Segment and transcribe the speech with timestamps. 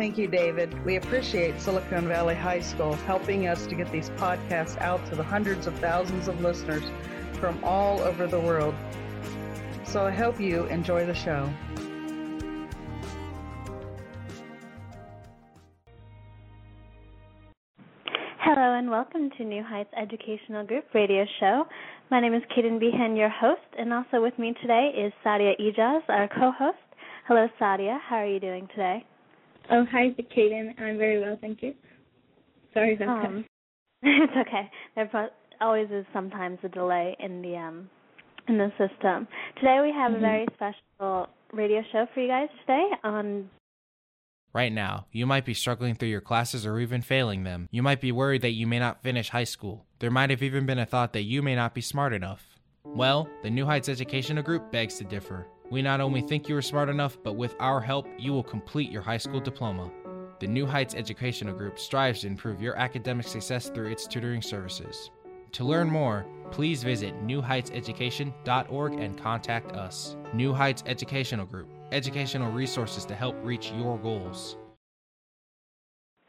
[0.00, 0.82] Thank you, David.
[0.86, 5.22] We appreciate Silicon Valley High School helping us to get these podcasts out to the
[5.22, 6.82] hundreds of thousands of listeners
[7.34, 8.74] from all over the world.
[9.84, 11.52] So I hope you enjoy the show.
[18.38, 21.64] Hello and welcome to New Heights Educational Group radio show.
[22.10, 26.00] My name is Kaden Behan, your host, and also with me today is Sadia Eijaz,
[26.08, 26.78] our co-host.
[27.28, 27.98] Hello, Sadia.
[28.00, 29.04] How are you doing today?
[29.70, 30.80] Oh, hi, Kaden.
[30.80, 31.74] I'm very well, thank you.
[32.74, 33.44] Sorry about um, that.
[34.22, 34.70] It's okay.
[34.96, 37.90] There always is sometimes a delay in the um
[38.48, 39.28] in the system.
[39.56, 40.24] Today we have mm-hmm.
[40.24, 43.50] a very special radio show for you guys today on
[44.52, 47.68] Right now, you might be struggling through your classes or even failing them.
[47.70, 49.86] You might be worried that you may not finish high school.
[50.00, 52.44] There might have even been a thought that you may not be smart enough.
[52.82, 55.46] Well, the New Heights Educational Group begs to differ.
[55.70, 58.90] We not only think you are smart enough, but with our help, you will complete
[58.90, 59.88] your high school diploma.
[60.40, 65.10] The New Heights Educational Group strives to improve your academic success through its tutoring services.
[65.52, 70.16] To learn more, please visit newheightseducation.org and contact us.
[70.34, 74.56] New Heights Educational Group, educational resources to help reach your goals.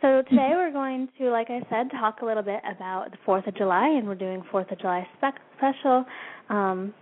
[0.01, 3.47] So today we're going to, like I said, talk a little bit about the 4th
[3.47, 6.05] of July, and we're doing 4th of July spec- special.
[6.49, 6.93] Um,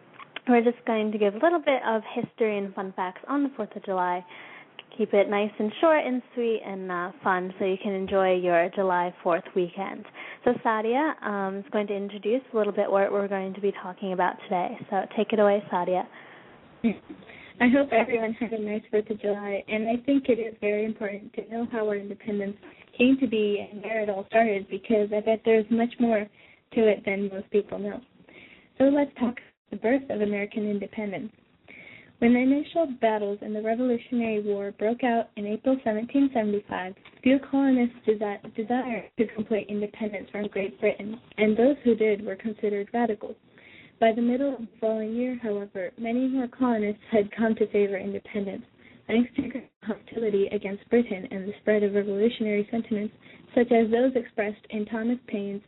[0.50, 3.50] we're just going to give a little bit of history and fun facts on the
[3.50, 4.26] 4th of July.
[4.98, 8.70] Keep it nice and short and sweet and uh, fun so you can enjoy your
[8.76, 10.06] July 4th weekend.
[10.44, 13.72] So, Sadia um, is going to introduce a little bit what we're going to be
[13.84, 14.78] talking about today.
[14.90, 16.04] So, take it away, Sadia.
[17.62, 20.86] I hope everyone had a nice 4th of July, and I think it is very
[20.86, 22.58] important to know how our independence
[22.98, 26.26] came to be and where it all started because I bet there's much more
[26.74, 28.02] to it than most people know.
[28.80, 29.36] So, let's talk
[29.70, 31.32] the birth of American independence.
[32.20, 36.94] When the initial battles in the Revolutionary War broke out in April 1775,
[37.24, 42.90] few colonists desired to complete independence from Great Britain, and those who did were considered
[42.94, 43.38] radicals.
[44.02, 47.98] By the middle of the following year, however, many more colonists had come to favor
[47.98, 48.64] independence,
[49.08, 53.14] thanks to hostility against Britain and the spread of revolutionary sentiments,
[53.56, 55.62] such as those expressed in Thomas Paine's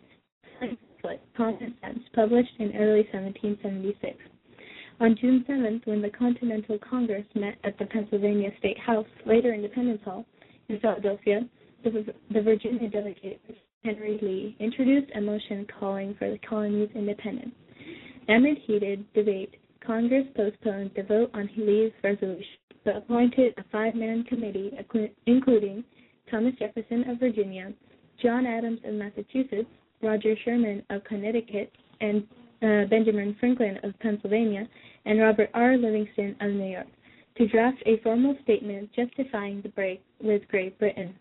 [1.81, 4.17] Sense, published in early 1776.
[4.99, 10.01] On June 7th, when the Continental Congress met at the Pennsylvania State House, later Independence
[10.05, 10.25] Hall,
[10.69, 11.41] in Philadelphia,
[11.83, 13.41] the, the Virginia delegate,
[13.83, 17.55] Henry Lee, introduced a motion calling for the colony's independence.
[18.29, 22.45] Amid heated debate, Congress postponed the vote on Lee's resolution,
[22.85, 24.71] but appointed a five-man committee,
[25.25, 25.83] including
[26.29, 27.73] Thomas Jefferson of Virginia,
[28.21, 29.67] John Adams of Massachusetts,
[30.01, 32.23] Roger Sherman of Connecticut, and
[32.61, 34.67] uh, Benjamin Franklin of Pennsylvania,
[35.05, 35.77] and Robert R.
[35.77, 36.87] Livingston of New York,
[37.37, 41.15] to draft a formal statement justifying the break with Great Britain.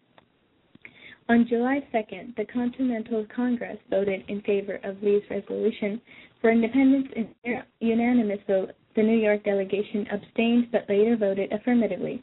[1.28, 6.00] On July 2nd, the Continental Congress voted in favor of Lee's resolution
[6.40, 8.72] for independence in unanimous vote.
[8.96, 12.20] The New York delegation abstained but later voted affirmatively.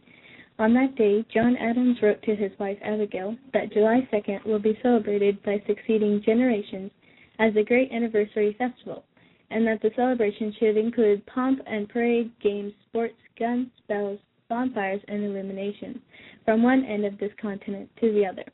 [0.59, 4.79] On that day, John Adams wrote to his wife Abigail that July 2nd will be
[4.81, 6.89] celebrated by succeeding generations
[7.37, 9.03] as a great anniversary festival,
[9.51, 14.17] and that the celebration should include pomp and parade, games, sports, guns, bells,
[14.49, 16.01] bonfires, and illumination
[16.43, 18.45] from one end of this continent to the other.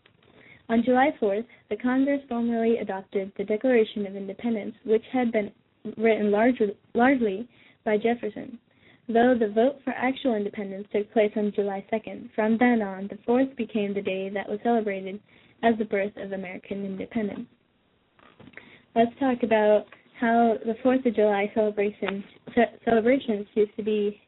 [0.68, 5.54] On July 4th, the Congress formally adopted the Declaration of Independence, which had been
[5.96, 7.48] written largely, largely
[7.86, 8.60] by Jefferson
[9.08, 12.30] though the vote for actual independence took place on July 2nd.
[12.36, 15.20] From then on, the 4th became the day that was celebrated
[15.62, 17.48] as the birth of American independence.
[18.96, 19.86] Let's talk about
[20.20, 22.24] how the 4th of July celebrations
[22.86, 24.22] celebrations used to be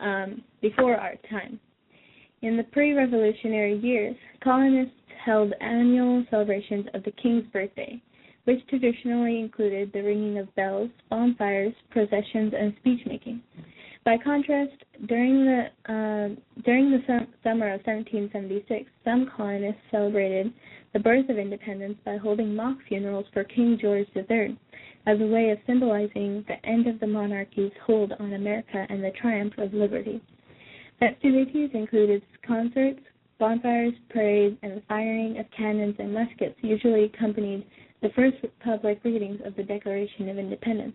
[0.00, 1.60] um, before our time.
[2.42, 8.00] In the pre revolutionary years, colonists held annual celebrations of the king's birthday,
[8.44, 13.42] which traditionally included the ringing of bells, bonfires, processions, and speech making.
[14.02, 20.52] By contrast, during the uh, during the sum- summer of 1776, some colonists celebrated
[20.94, 24.58] the birth of independence by holding mock funerals for King George III
[25.06, 29.12] as a way of symbolizing the end of the monarchy's hold on America and the
[29.20, 30.20] triumph of liberty.
[30.98, 33.00] Festivities included concerts,
[33.38, 37.66] bonfires, parades, and the firing of cannons and muskets usually accompanied
[38.00, 40.94] the first public readings of the Declaration of Independence,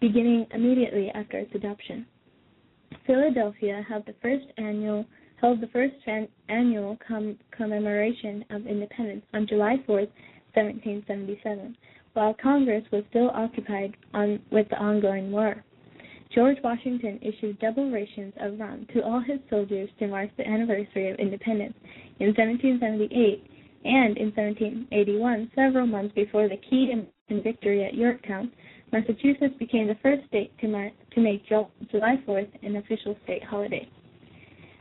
[0.00, 2.06] beginning immediately after its adoption.
[3.06, 5.06] Philadelphia held the first annual
[6.48, 10.00] annual com- commemoration of independence on July 4,
[10.54, 11.76] 1777,
[12.14, 15.62] while Congress was still occupied on, with the ongoing war.
[16.34, 21.10] George Washington issued double rations of rum to all his soldiers to mark the anniversary
[21.10, 21.74] of independence
[22.18, 23.44] in 1778
[23.84, 26.92] and in 1781, several months before the key
[27.28, 28.50] victory at Yorktown,
[28.92, 30.66] Massachusetts became the first state to,
[31.14, 33.88] to make July 4th an official state holiday.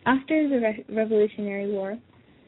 [0.06, 1.98] After the Re- Revolutionary War,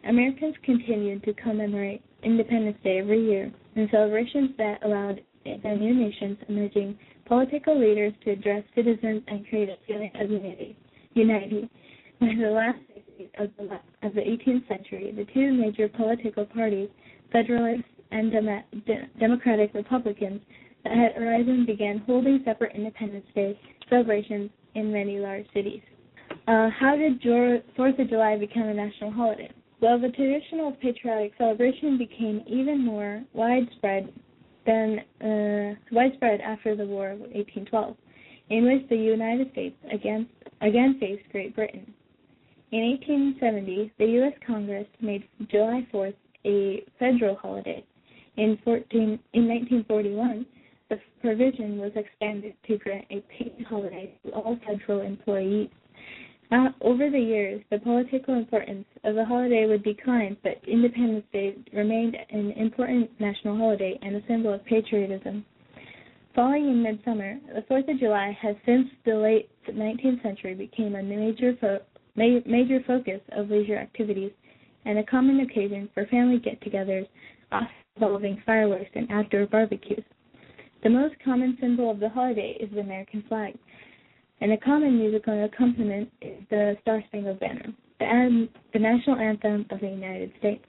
[0.08, 6.38] Americans continued to commemorate Independence Day every year in celebrations that allowed the new nation's
[6.48, 10.78] emerging political leaders to address citizens and create a feeling of unity.
[11.14, 11.70] unity.
[12.20, 12.80] By the last
[13.40, 16.90] of the, of the 18th century, the two major political parties,
[17.32, 20.42] Federalists and Dem- De- Democratic Republicans,
[20.84, 23.60] that had arisen began holding separate Independence Day
[23.90, 25.82] celebrations in many large cities.
[26.48, 27.22] Uh, how did
[27.76, 29.52] Fourth of July become a national holiday?
[29.80, 34.12] Well, the traditional patriotic celebration became even more widespread
[34.66, 37.96] than uh, widespread after the War of 1812,
[38.50, 40.32] in which the United States against,
[40.62, 41.94] again faced Great Britain.
[42.72, 44.34] In 1870, the U.S.
[44.46, 46.16] Congress made July 4th
[46.46, 47.84] a federal holiday.
[48.36, 50.46] In, 14, in 1941,
[50.90, 55.70] the provision was extended to grant a paid holiday to all federal employees.
[56.50, 61.56] Uh, over the years, the political importance of the holiday would decline, but Independence Day
[61.74, 65.44] remained an important national holiday and a symbol of patriotism.
[66.34, 71.04] Falling in midsummer, the Fourth of July has since the late 19th century become a
[71.04, 71.82] major fo-
[72.16, 74.32] ma- major focus of leisure activities
[74.86, 77.08] and a common occasion for family get-togethers,
[77.52, 80.04] often involving fireworks and outdoor barbecues.
[80.84, 83.56] The most common symbol of the holiday is the American flag,
[84.42, 89.80] and a common musical accompaniment is the Star Spangled Banner, the, the national anthem of
[89.80, 90.64] the United States.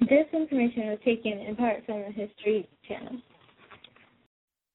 [0.00, 3.16] This information was taken in part from the History Channel.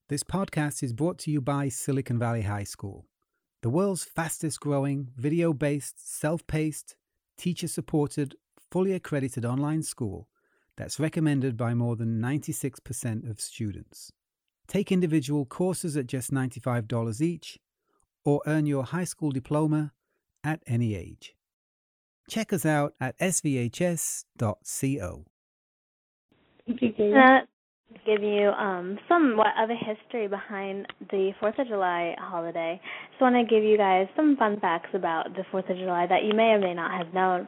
[0.09, 3.05] This podcast is brought to you by Silicon Valley High School,
[3.61, 6.95] the world's fastest growing, video based, self paced,
[7.37, 8.35] teacher supported,
[8.71, 10.27] fully accredited online school
[10.75, 14.11] that's recommended by more than 96% of students.
[14.67, 17.59] Take individual courses at just $95 each
[18.25, 19.91] or earn your high school diploma
[20.43, 21.35] at any age.
[22.29, 24.25] Check us out at svhs.co.
[26.67, 27.39] Uh,
[28.05, 32.79] give you um, somewhat of a history behind the Fourth of July holiday.
[33.11, 36.23] Just want to give you guys some fun facts about the Fourth of July that
[36.23, 37.47] you may or may not have known.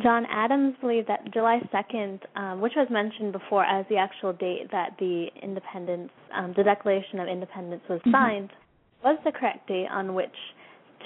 [0.00, 4.70] John Adams believed that July 2nd, um, which was mentioned before as the actual date
[4.72, 8.12] that the independence, um, the Declaration of Independence was mm-hmm.
[8.12, 9.08] signed, mm-hmm.
[9.08, 10.34] was the correct date on which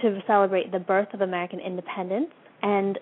[0.03, 2.31] to celebrate the birth of American independence.
[2.63, 2.99] And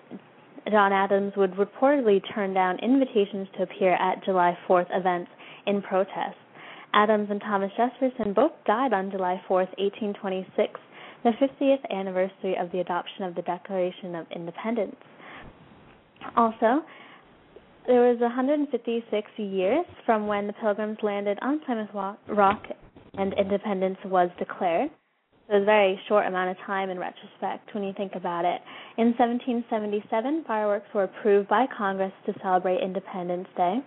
[0.71, 5.29] John Adams would reportedly turn down invitations to appear at July 4th events
[5.67, 6.37] in protest.
[6.93, 10.79] Adams and Thomas Jefferson both died on July 4th, 1826,
[11.23, 14.95] the 50th anniversary of the adoption of the Declaration of Independence.
[16.35, 16.83] Also,
[17.87, 22.63] there was 156 years from when the Pilgrims landed on Plymouth Rock
[23.17, 24.89] and independence was declared.
[25.47, 28.59] It was a very short amount of time in retrospect when you think about it.
[28.97, 33.77] In 1777, fireworks were approved by Congress to celebrate Independence Day.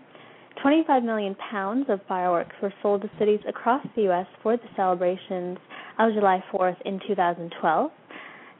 [0.62, 4.26] 25 million pounds of fireworks were sold to cities across the U.S.
[4.42, 5.58] for the celebrations
[5.98, 7.90] of July 4th in 2012.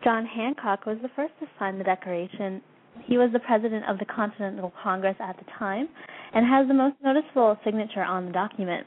[0.02, 2.62] John Hancock was the first to sign the Declaration
[3.06, 5.88] he was the president of the Continental Congress at the time
[6.34, 8.86] and has the most noticeable signature on the document.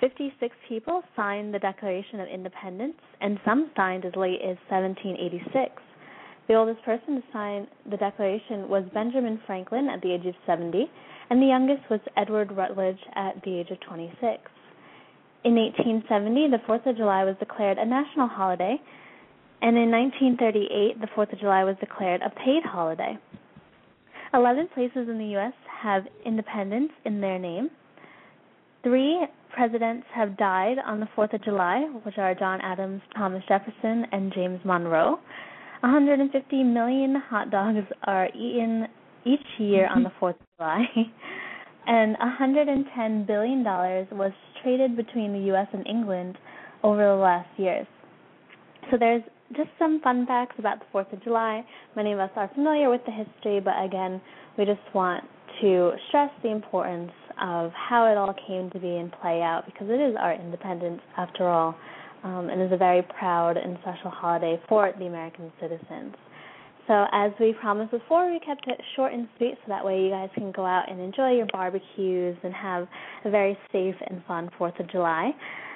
[0.00, 5.72] 56 people signed the Declaration of Independence, and some signed as late as 1786.
[6.46, 10.88] The oldest person to sign the Declaration was Benjamin Franklin at the age of 70,
[11.30, 14.16] and the youngest was Edward Rutledge at the age of 26.
[15.44, 18.80] In 1870, the 4th of July was declared a national holiday
[19.60, 23.18] And in 1938, the 4th of July was declared a paid holiday.
[24.32, 25.52] 11 places in the U.S.
[25.82, 27.70] have independence in their name.
[28.84, 34.06] Three presidents have died on the 4th of July, which are John Adams, Thomas Jefferson,
[34.12, 35.18] and James Monroe.
[35.80, 38.86] 150 million hot dogs are eaten
[39.24, 40.84] each year on the 4th of July.
[41.86, 45.66] and $110 billion was traded between the U.S.
[45.72, 46.36] and England
[46.82, 47.86] over the last years.
[48.90, 49.22] So there's
[49.56, 51.64] just some fun facts about the 4th of July.
[51.96, 54.20] Many of us are familiar with the history, but again,
[54.56, 55.24] we just want
[55.60, 59.88] to stress the importance of how it all came to be and play out because
[59.88, 61.74] it is our independence after all,
[62.24, 66.14] um, and is a very proud and special holiday for the American citizens.
[66.86, 70.10] So, as we promised before, we kept it short and sweet so that way you
[70.10, 72.88] guys can go out and enjoy your barbecues and have
[73.26, 75.32] a very safe and fun 4th of July.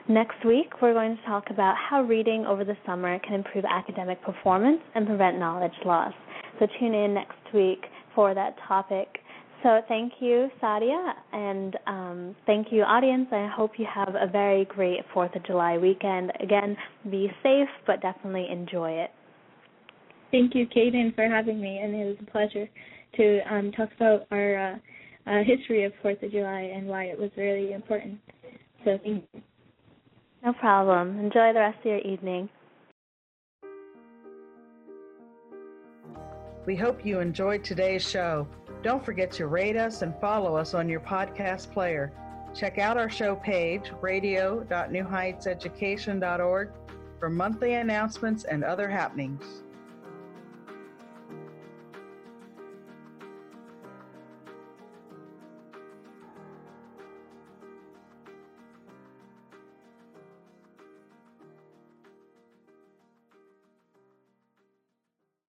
[0.09, 4.21] Next week, we're going to talk about how reading over the summer can improve academic
[4.23, 6.13] performance and prevent knowledge loss.
[6.59, 9.19] So tune in next week for that topic.
[9.63, 13.29] So thank you, Sadia, and um, thank you, audience.
[13.31, 16.33] I hope you have a very great 4th of July weekend.
[16.41, 16.77] Again,
[17.09, 19.11] be safe, but definitely enjoy it.
[20.33, 22.69] Thank you, Kaden, for having me, and it was a pleasure
[23.19, 27.19] to um, talk about our uh, uh, history of 4th of July and why it
[27.19, 28.19] was really important.
[28.85, 29.43] So thank you.
[30.45, 31.21] No problem.
[31.21, 32.49] Enjoy the rest of your evening.
[36.67, 38.47] We hope you enjoyed today's show.
[38.83, 42.13] Don't forget to rate us and follow us on your podcast player.
[42.55, 46.71] Check out our show page, radio.newheightseducation.org,
[47.19, 49.63] for monthly announcements and other happenings.